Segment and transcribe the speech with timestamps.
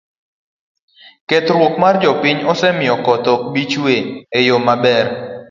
[1.27, 3.97] kethruok mar piny osemiyo koth ok bi chue
[4.37, 5.05] e yo maber.